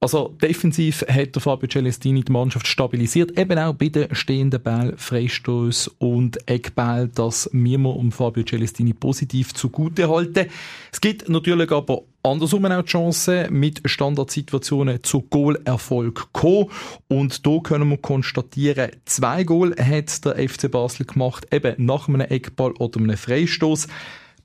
[0.07, 4.93] Also defensiv hat der Fabio Celestini die Mannschaft stabilisiert, eben auch bei den stehenden Ball,
[4.95, 10.47] Freistoß und Eckball, das wir um Fabio Celestini positiv zugute halten.
[10.93, 16.67] Es gibt natürlich aber andersrum auch die Chance, mit Standardsituationen zu Goalerfolg kommen.
[17.09, 22.21] Und da können wir konstatieren, zwei Goal hat der FC Basel gemacht, eben nach einem
[22.21, 23.89] Eckball oder einem Freistoß.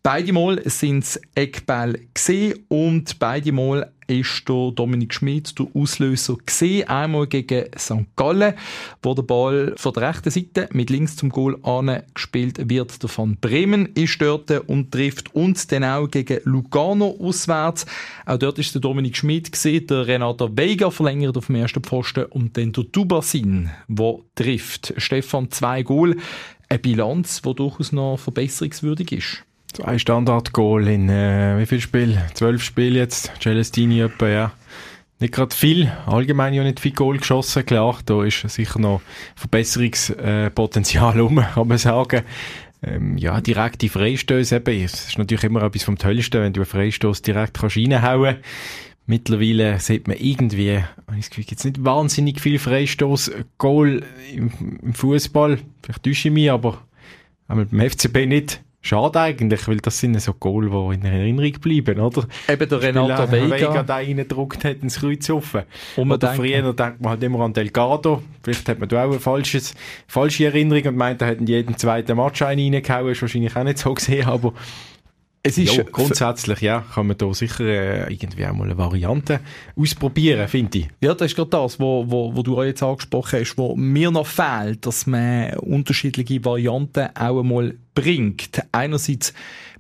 [0.03, 6.37] Beide Mal sind es Eckball gesehen und beide Mal ist der Dominik Schmidt der Auslöser
[6.45, 6.89] gesehen.
[6.89, 8.07] Einmal gegen St.
[8.17, 8.55] Gallen,
[9.03, 11.59] wo der Ball von der rechten Seite mit links zum Goal
[12.15, 13.03] gespielt wird.
[13.03, 17.87] Der von Bremen ist dort und trifft uns dann auch gegen Lugano auswärts.
[18.27, 19.87] Auch dort ist der Dominik Schmidt gesehen.
[19.87, 24.95] Der Renato Vega verlängert auf dem ersten Pfosten und dann der Dubasin, der trifft.
[24.97, 26.17] Stefan, zwei Goal.
[26.69, 29.45] Eine Bilanz, die durchaus noch verbesserungswürdig ist.
[29.73, 32.21] Zwei Standard-Goal in äh, wie viel Spiel?
[32.35, 33.33] Zwölf Spiele jetzt.
[33.41, 34.53] Celestini etwa, ja.
[35.19, 39.01] Nicht gerade viel, allgemein ja nicht viel Goal geschossen, klar, da ist sicher noch
[39.37, 42.23] Verbesserungspotenzial äh, um, kann man sagen.
[42.83, 46.67] Ähm, ja, direkte Freistöße eben, es ist natürlich immer etwas vom Tollsten, wenn du einen
[46.67, 48.39] Freistoß direkt kannst reinhauen
[49.07, 50.85] Mittlerweile sieht man irgendwie,
[51.19, 54.03] ich Gefühl, jetzt nicht wahnsinnig viel Freistoß, Goal
[54.35, 54.51] im,
[54.83, 55.59] im Fußball.
[55.83, 56.83] Vielleicht täusche ich mich, aber
[57.47, 58.61] beim FCB nicht.
[58.85, 62.27] Schade eigentlich, weil das sind so Goal, die in Erinnerung bleiben, oder?
[62.49, 63.57] Eben der Renato Vega.
[63.57, 65.63] Vega da reingedruckt hat ins Kreuz offen.
[65.95, 68.23] Und man oder früher denkt man halt immer an Delgado.
[68.43, 69.75] Vielleicht hat man da auch eine falsches,
[70.09, 73.13] falsche Erinnerung und meint, er hätte in jeden zweiten Match einen reingehauen.
[73.13, 74.53] Ist wahrscheinlich auch nicht so gesehen, aber
[75.45, 79.41] es ist jo, grundsätzlich, ja, kann man da sicher äh, irgendwie auch mal eine Variante
[79.75, 80.89] ausprobieren, finde ich.
[81.01, 84.13] Ja, das ist gerade das, wo, wo, wo du auch jetzt angesprochen hast, wo mir
[84.13, 88.63] noch fehlt, dass man unterschiedliche Varianten auch einmal bringt.
[88.73, 89.33] Einerseits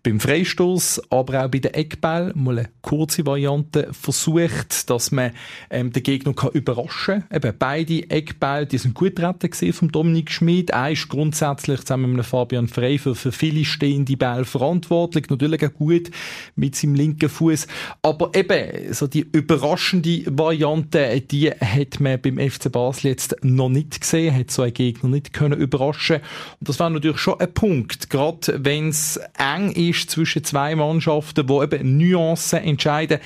[0.03, 5.31] beim Freistoß, aber auch bei den Eckball mal eine kurze Variante versucht, dass man
[5.70, 7.37] ähm, den Gegner kann überraschen kann.
[7.37, 10.70] Eben beide Eckball, die sind gut retten gesehen vom Dominik Schmid.
[10.70, 15.31] Er ist grundsätzlich zusammen mit Fabian Frey für, für viele stehende Bälle verantwortlich.
[15.31, 16.11] Natürlich auch gut
[16.57, 17.68] mit seinem linken Fuß.
[18.03, 24.01] Aber eben, so die überraschende Variante, die hat man beim FC Basel jetzt noch nicht
[24.01, 26.16] gesehen, hat so einen Gegner nicht können überraschen.
[26.59, 31.48] Und das war natürlich schon ein Punkt, gerade wenn es eng ist, zwischen zwei Mannschaften,
[31.48, 33.18] wo eben Nuancen entscheiden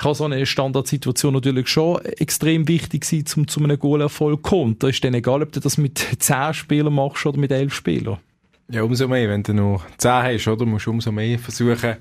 [0.00, 4.78] kann so eine Standardsituation natürlich schon extrem wichtig sein, um zu einem Goalerfolg zu kommen.
[4.78, 8.18] Da ist dann egal, ob du das mit 10 Spielern machst oder mit 11 Spielern.
[8.72, 10.64] Ja, umso mehr, wenn du noch 10 hast, oder?
[10.64, 11.96] Musst du umso mehr versuchen,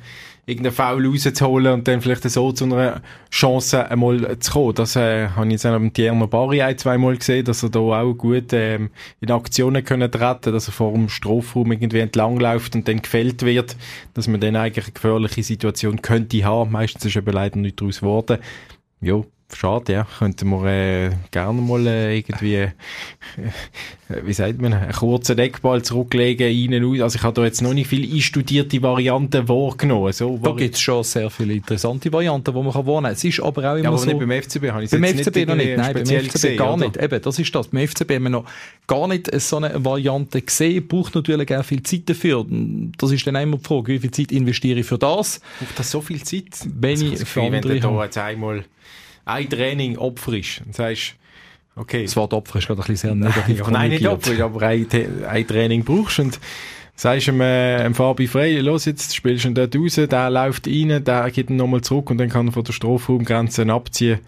[0.45, 3.01] irgendeinen Foul rauszuholen und dann vielleicht so zu einer
[3.31, 4.75] Chance einmal zu kommen.
[4.75, 7.79] Das äh, habe ich jetzt auch mit Tierno Bari ein, zweimal gesehen, dass er da
[7.79, 12.75] auch gut ähm, in Aktionen können treten dass er vor dem Strafraum irgendwie entlang läuft
[12.75, 13.75] und dann gefällt wird,
[14.13, 16.71] dass man dann eigentlich eine gefährliche Situation könnte haben.
[16.71, 18.37] Meistens ist eben leider nicht daraus geworden.
[19.01, 19.23] Ja,
[19.55, 20.07] schade, ja.
[20.17, 22.71] Könnten wir äh, gerne mal äh, irgendwie, äh,
[24.23, 27.01] wie sagt man, einen kurzen Eckball zurücklegen, rein, aus.
[27.01, 30.13] Also ich habe da jetzt noch nicht viel einstudierte Varianten wahrgenommen.
[30.13, 33.13] So, da gibt es schon sehr viele interessante Varianten, die man kann wohnen kann.
[33.13, 34.05] Es ist aber auch immer ja, aber so...
[34.05, 36.73] nicht beim FCB habe ich Beim FCB nicht noch nicht, nein, beim FCB gesehen, gar
[36.73, 36.85] oder?
[36.85, 36.97] nicht.
[36.97, 37.67] Eben, das ist das.
[37.67, 38.45] Beim FCB haben wir noch
[38.87, 42.45] gar nicht so eine Variante gesehen, braucht natürlich auch viel Zeit dafür.
[42.97, 45.41] Das ist dann immer die Frage, wie viel Zeit investiere ich für das?
[45.59, 46.45] Braucht das so viel Zeit?
[46.65, 47.73] Wenn ich für andere...
[47.73, 48.63] Wenn du da jetzt einmal
[49.29, 51.15] ein Training Opfer ist und sagst,
[51.75, 52.03] okay.
[52.03, 54.87] Das Wort Opfer ist gerade ein bisschen sehr negativ ja, Nein, nicht Opfer, aber ein,
[55.27, 56.39] ein Training brauchst und
[56.95, 60.67] sagst ihm, äh, dem Fabi Frey, los, jetzt spielst du ihn dort raus, der läuft
[60.67, 64.19] rein, der geht dann nochmal zurück und dann kann er von der Strafraumgrenze abziehen.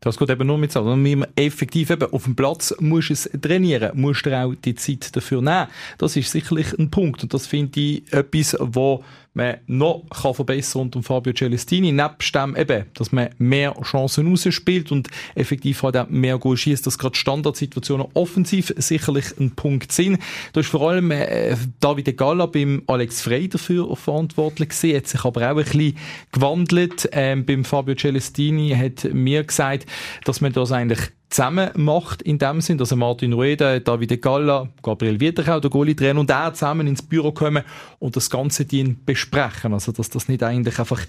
[0.00, 3.30] Das geht eben nur mit so, sondern effektiv eben auf dem Platz musst du es
[3.40, 5.66] trainieren, musst du auch die Zeit dafür nehmen.
[5.98, 9.02] Das ist sicherlich ein Punkt und das finde ich etwas, wo
[9.38, 11.92] man noch kann verbessern unter Fabio Celestini.
[11.92, 16.86] Nebst dem eben, dass man mehr Chancen rausspielt und effektiv halt auch mehr Goal schießt,
[16.86, 20.18] dass gerade Standardsituationen offensiv sicherlich ein Punkt sind.
[20.52, 25.24] Da ist vor allem äh, David Galla beim Alex Frey dafür verantwortlich gewesen, hat sich
[25.24, 25.96] aber auch ein bisschen
[26.32, 27.08] gewandelt.
[27.12, 29.86] Ähm, beim Fabio Celestini hat mir gesagt,
[30.24, 35.20] dass man das eigentlich zusammen macht in dem Sinn, dass Martin Rueda, David Galla, Gabriel
[35.20, 37.64] Wiederkau, der Goalie-Trainer und er zusammen ins Büro kommen
[37.98, 39.74] und das Ganze die besprechen.
[39.74, 41.02] Also, dass das nicht eigentlich einfach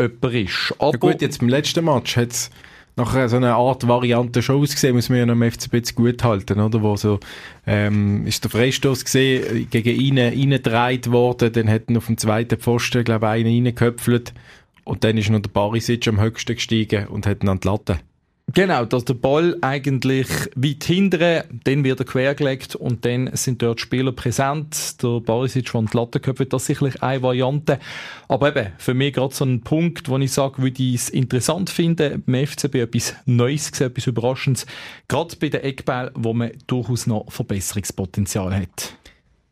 [0.00, 0.74] jemand ist.
[0.78, 2.50] Aber ja gut, jetzt beim letzten Match hat es
[2.96, 6.24] nach so einer Art Variante schon ausgesehen, muss man ja noch im FCB zu gut
[6.24, 6.80] halten, oder?
[6.80, 7.20] Wo so,
[7.66, 12.58] ähm, ist der Freistoß gesehen, gegen ihn reingedreht worden, dann hat er auf dem zweiten
[12.58, 14.32] Pfosten, glaube ich, einen reingeköpfelt
[14.84, 17.98] und dann ist noch der Barisic am höchsten gestiegen und hat ihn an die Latte.
[18.54, 23.80] Genau, dass der Ball eigentlich weit hinten, dann wird er quergelegt und dann sind dort
[23.80, 25.02] Spieler präsent.
[25.02, 27.80] Der Barisic von die Latte das ist sicherlich eine Variante.
[28.28, 31.70] Aber eben, für mich gerade so ein Punkt, wo ich sage, würde ich es interessant
[31.70, 34.66] finden, beim FCB etwas Neues gesehen, etwas Überraschendes.
[35.08, 38.96] Gerade bei den Eckbällen, wo man durchaus noch Verbesserungspotenzial hat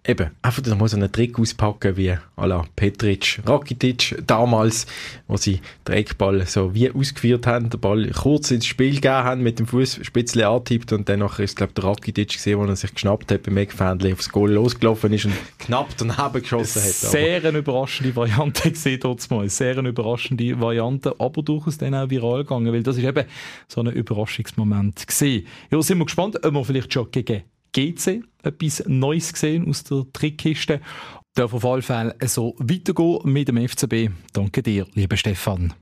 [0.07, 4.87] eben, einfach mal so einen Trick auspacken wie à la Petric, Rakitic damals,
[5.29, 9.43] wo sie den Eckball so wie ausgeführt haben, den Ball kurz ins Spiel gegeben haben,
[9.43, 12.77] mit dem Fuß spitzli antippt und dann nachher ist, glaube der Rakitic gesehen, wo er
[12.77, 16.93] sich geschnappt hat beim Eckfähnchen, aufs Goal losgelaufen ist und knapp daneben geschossen hat.
[16.93, 22.11] Sehr eine überraschende Variante gesehen dort mal, sehr eine überraschende Variante, aber durchaus dann auch
[22.11, 23.25] viral gegangen, weil das ist eben
[23.69, 25.47] so ein Überraschungsmoment gesehen.
[25.71, 27.43] Ja, sind wir gespannt, ob wir vielleicht schon gegen
[27.75, 30.81] GC etwas Neues gesehen aus der Trickkiste.
[31.35, 34.11] Darf auf alle Fälle so weitergehen mit dem FCB.
[34.33, 35.75] Danke dir, lieber Stefan.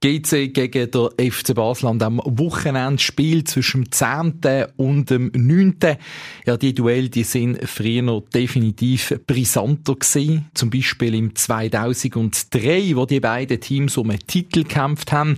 [0.00, 4.66] GC gegen der FC Basel an dem Wochenendspiel zwischen dem 10.
[4.76, 5.76] und dem 9.
[6.46, 10.46] Ja, die Duelle, die sind früher noch definitiv brisanter gewesen.
[10.54, 15.36] Zum Beispiel im 2003, wo die beiden Teams um einen Titel gekämpft haben.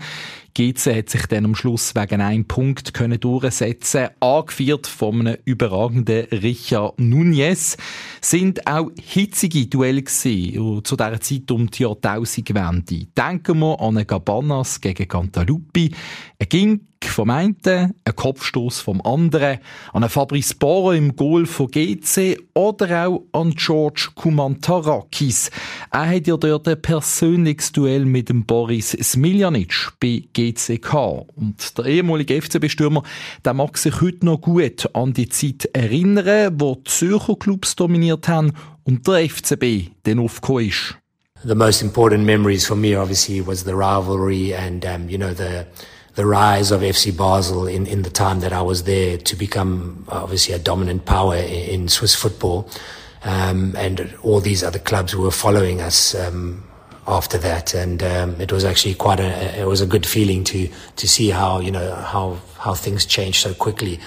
[0.55, 6.27] GC hat sich dann am Schluss wegen einem Punkt können durchsetzen, angeführt von einem überragenden
[6.27, 7.77] Richard Nunez.
[8.21, 13.07] Sind auch hitzige Duelle gewesen, zu dieser Zeit um die Jahrtausendwende.
[13.17, 15.93] Denken wir an Gabanas gegen Cantaluppi,
[16.39, 19.59] ein Ging vom einen, ein Kopfstoß vom anderen,
[19.93, 25.51] an einen Fabrice Bora im Goal von GC oder auch an George Kumantarakis.
[25.91, 31.31] Er hat ja dort ein persönliches Duell mit dem Boris Smiljanic bei GC gehabt.
[31.37, 33.03] Und der ehemalige FCB-Stürmer,
[33.44, 38.29] der mag sich heute noch gut an die Zeit erinnern, wo die Zürcher Clubs dominiert
[38.29, 38.53] haben
[38.85, 40.96] und der FCB dann aufgekommen ist.
[41.42, 45.64] The most important memories for me obviously was the rivalry and um, you know the
[46.14, 50.05] the rise of FC Basel in, in the time that I was there to become
[50.09, 52.68] obviously a dominant power in, in Swiss football.
[53.22, 56.62] Um, and all these other clubs were following us um,
[57.11, 60.68] after that, and um, it was actually quite a it was a good feeling to
[60.96, 64.01] to see how you know how how things changed so quickly.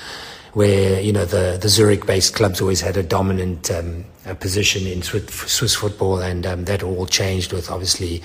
[0.53, 5.01] Where you know the the Zurich-based clubs always had a dominant um, a position in
[5.01, 8.21] Swiss, football, and um, that all changed with obviously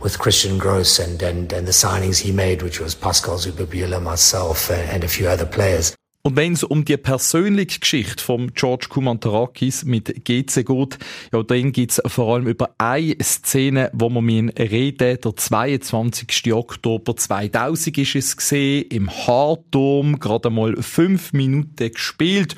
[0.00, 4.70] with Christian Gross and, and, and the signings he made, which was Pascal Zuberbühler, myself,
[4.70, 5.97] and a few other players.
[6.28, 10.98] Und wenn es um die persönliche Geschichte von George Kumantarakis mit GC geht,
[11.32, 16.52] ja, dann gibt es vor allem über eine Szene, wo man mir reden, der 22.
[16.52, 22.56] Oktober 2000 ist es gesehen, im Hardom, gerade mal fünf Minuten gespielt.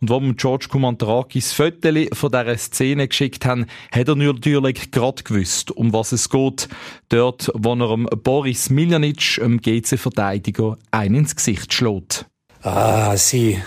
[0.00, 5.22] Und wo wir George Kumantarakis Fotos von dieser Szene geschickt haben, hat er natürlich gerade
[5.22, 6.66] gewusst, um was es geht.
[7.10, 12.31] Dort, wo er dem Boris Miljanic, dem GC-Verteidiger, einen ins Gesicht schlägt.
[12.64, 13.58] Ah, I see.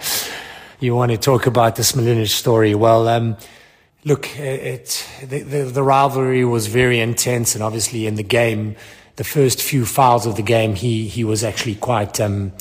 [0.80, 2.74] you want to talk about the Smiljanic story.
[2.74, 3.36] Well, um,
[4.04, 8.74] Look, it, the, the, the rivalry was very intense, and obviously in the game,
[9.14, 12.20] the first few fouls of the game, he he was actually quite.
[12.20, 12.52] Um,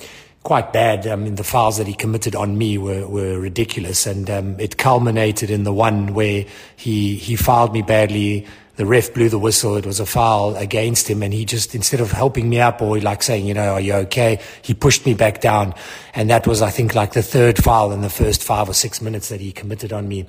[0.44, 1.06] quite bad.
[1.06, 4.78] I mean, the fouls that he committed on me were, were ridiculous, and um, it
[4.78, 8.48] culminated in the one where he he fouled me badly.
[8.82, 9.78] The ref blew the whistle.
[9.78, 13.00] It was a foul against him, and he just instead of helping me up or
[13.00, 14.40] like saying, you know, are you okay?
[14.64, 15.76] He pushed me back down,
[16.16, 19.00] and that was, I think, like the third foul in the first five or six
[19.00, 20.26] minutes that he committed on me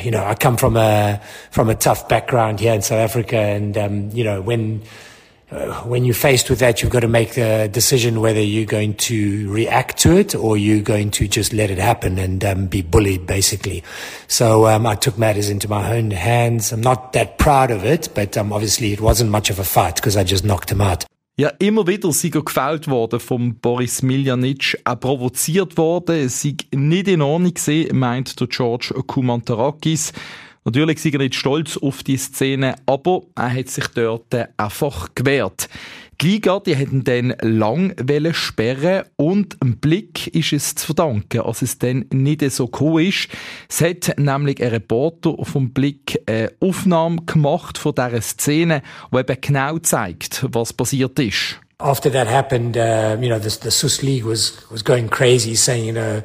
[0.00, 3.76] you know, I come from a from a tough background here in South Africa, and
[3.76, 4.82] um, you know, when
[5.52, 8.94] uh, when you're faced with that, you've got to make the decision whether you're going
[8.94, 12.82] to react to it or you're going to just let it happen and um, be
[12.82, 13.82] bullied, basically.
[14.28, 16.72] So um, I took matters into my own hands.
[16.72, 19.96] I'm not that proud of it, but um, obviously it wasn't much of a fight
[19.96, 21.04] because I just knocked him out.
[21.38, 27.08] Ja, immer wieder sei er gefällt worden vom Boris Miljanic, auch provoziert worden, sei nicht
[27.08, 30.12] in Ordnung gewesen, meint der George Kumantarakis.
[30.64, 35.68] Natürlich sind er nicht stolz auf die Szene, aber er hat sich dort einfach gewehrt.
[36.20, 37.96] Die Liga, die hätten dann lang
[38.32, 43.28] sperren und ein Blick ist es zu verdanken, als es dann nicht so cool ist.
[43.68, 48.82] Es hat nämlich ein Reporter vom Blick eine Aufnahme gemacht von dieser Szene,
[49.12, 51.58] die eben genau zeigt, was passiert ist.
[51.82, 55.84] After that happened, uh, you know, the, the Swiss League was, was going crazy saying,
[55.84, 56.22] you know,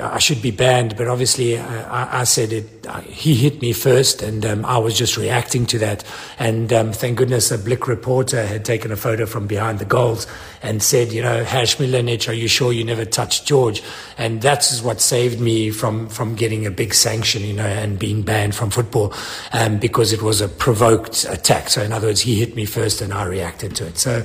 [0.00, 2.86] I should be banned, but obviously uh, I, I, said it.
[2.86, 6.04] Uh, he hit me first, and um, I was just reacting to that.
[6.38, 10.28] And um, thank goodness a Blick reporter had taken a photo from behind the goals
[10.62, 13.82] and said, you know, Hash Milanic, are you sure you never touched George?
[14.16, 18.22] And that's what saved me from from getting a big sanction, you know, and being
[18.22, 19.12] banned from football
[19.52, 21.68] um, because it was a provoked attack.
[21.68, 23.98] So in other words, he hit me first, and I reacted to it.
[23.98, 24.24] So.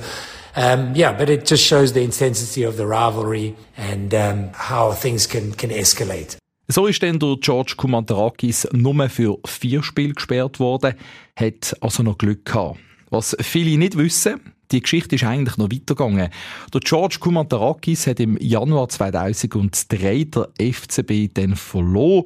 [0.56, 5.26] Um, yeah, but it just shows the intensity of the rivalry and um, how things
[5.26, 6.38] can, can escalate.
[6.68, 10.94] So ist dann der George Kumantarakis nur für vier Spiele gesperrt worden,
[11.36, 12.78] hat also noch Glück gehabt.
[13.10, 14.40] Was viele nicht wissen,
[14.72, 16.30] die Geschichte ist eigentlich noch weitergegangen.
[16.72, 22.24] Der George Kumantarakis hat im Januar 2003 der FCB dann verloren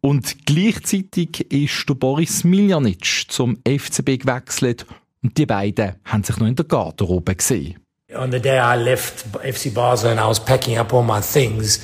[0.00, 4.84] und gleichzeitig ist der Boris Miljanic zum FCB gewechselt
[5.22, 7.76] Und die beiden haben sich noch in der Garderobe gesehen.
[8.14, 11.80] On the day I left FC Basel and I was packing up all my things,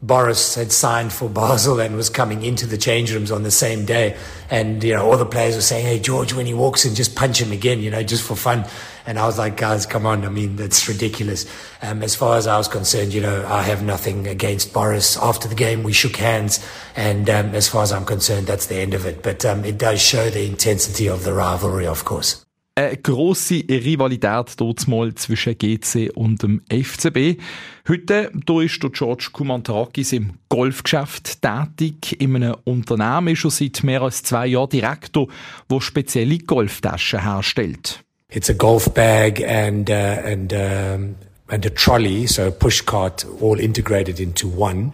[0.00, 3.84] Boris had signed for Basel and was coming into the change rooms on the same
[3.84, 4.16] day.
[4.48, 7.16] And, you know, all the players were saying, hey, George, when he walks in, just
[7.16, 8.64] punch him again, you know, just for fun.
[9.06, 10.24] And I was like, guys, come on.
[10.24, 11.46] I mean, that's ridiculous.
[11.82, 15.16] Um, as far as I was concerned, you know, I have nothing against Boris.
[15.16, 16.64] After the game, we shook hands.
[16.94, 19.22] And um, as far as I'm concerned, that's the end of it.
[19.22, 22.44] But um, it does show the intensity of the rivalry, of course.
[22.78, 24.56] Eine grosse Rivalität
[24.86, 27.40] mal zwischen GC und dem FCB.
[27.88, 32.20] Heute da ist der George Kumantarakis im Golfgeschäft tätig.
[32.20, 35.26] In einem Unternehmen ist er seit mehr als zwei Jahren Direktor,
[35.68, 38.04] wo spezielle Golftaschen herstellt.
[38.30, 41.14] It's a golf bag and uh, and um,
[41.48, 44.92] and a trolley, so a push cart, all integrated into one.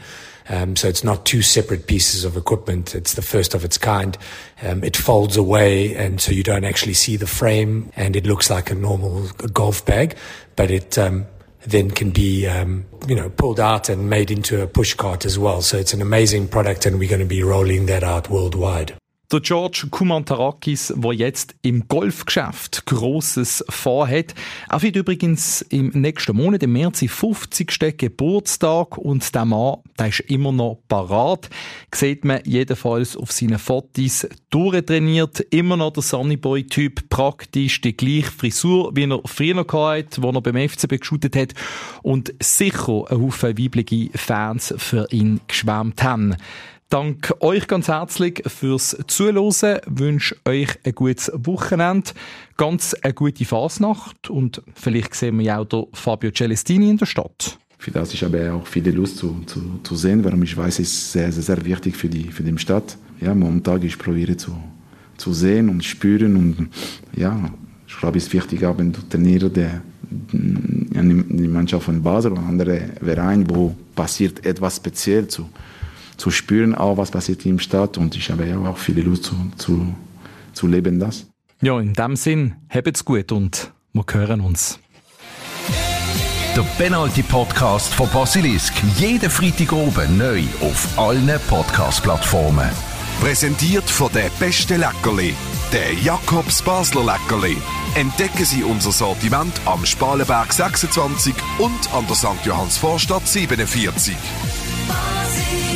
[0.49, 2.95] Um, so it's not two separate pieces of equipment.
[2.95, 4.16] It's the first of its kind.
[4.62, 8.51] Um, it folds away, and so you don't actually see the frame, and it looks
[8.51, 10.16] like a normal golf bag,
[10.57, 11.26] but it um,
[11.66, 15.38] then can be um, you know pulled out and made into a push cart as
[15.38, 15.62] well.
[15.62, 18.95] So it's an amazing product, and we're going to be rolling that out worldwide.
[19.35, 24.32] Der George Kumantarakis, der jetzt im Golfgeschäft Grosses vorhat.
[24.68, 27.99] Er wird übrigens im nächsten Monat, im März, 50.
[27.99, 31.51] Geburtstag und der Mann, der ist immer noch parat.
[31.93, 35.41] Sieht man jedenfalls auf seinen Fotos durchtrainiert.
[35.51, 40.68] Immer noch der Sunnyboy-Typ, praktisch die gleiche Frisur, wie er früher hatte, wo er beim
[40.68, 41.55] FCB geshootet hat
[42.05, 46.37] und sicher ein Haufen weibliche Fans für ihn geschwärmt haben.
[46.91, 49.80] Dank euch ganz herzlich fürs Zuhören.
[49.87, 52.11] Wünsche euch ein gutes Wochenende,
[52.57, 57.59] ganz eine gute Fasnacht und vielleicht sehen wir ja auch Fabio Celestini in der Stadt.
[57.78, 60.89] Für das ich habe auch viele Lust zu, zu, zu sehen, weil ich weiß, es
[60.89, 62.97] ist sehr, sehr, sehr wichtig für die, für die Stadt.
[63.20, 64.57] Ja, momentan ich probiere zu,
[65.16, 66.68] zu sehen und spüren und
[67.16, 67.51] ja,
[67.87, 69.57] ich glaube, es ist wichtig, auch wenn du trainierst,
[70.12, 75.49] die Mannschaft von Basel oder andere Vereine, wo passiert etwas speziell zu
[76.16, 79.34] zu spüren, auch was passiert im Stadt und ich habe ja auch viele Lust zu,
[79.56, 79.94] zu,
[80.52, 81.26] zu leben das.
[81.60, 84.78] Ja, in dem Sinn, habt's gut und wir hören uns.
[86.56, 88.74] Der Penalty Podcast von Basilisk.
[88.96, 92.70] Jeden Freitag oben neu auf allen Podcast-Plattformen.
[93.20, 95.34] Präsentiert von der beste Leckerli,
[95.72, 97.56] der Jakobs Basler Leckerli.
[97.96, 102.44] Entdecken Sie unser Sortiment am Spalenberg 26 und an der St.
[102.44, 104.14] Johanns Vorstadt 47.
[104.86, 105.73] Basil.